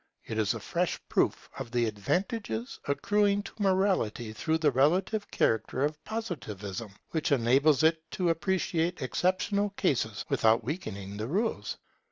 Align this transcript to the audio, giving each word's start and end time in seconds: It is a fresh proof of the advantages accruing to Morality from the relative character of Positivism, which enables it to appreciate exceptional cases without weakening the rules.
It 0.25 0.39
is 0.39 0.55
a 0.55 0.59
fresh 0.59 0.99
proof 1.09 1.47
of 1.59 1.69
the 1.69 1.85
advantages 1.85 2.79
accruing 2.87 3.43
to 3.43 3.53
Morality 3.59 4.33
from 4.33 4.57
the 4.57 4.71
relative 4.71 5.29
character 5.29 5.85
of 5.85 6.03
Positivism, 6.05 6.89
which 7.11 7.31
enables 7.31 7.83
it 7.83 8.01
to 8.13 8.29
appreciate 8.29 9.03
exceptional 9.03 9.69
cases 9.69 10.25
without 10.27 10.63
weakening 10.63 11.17
the 11.17 11.27
rules. 11.27 11.77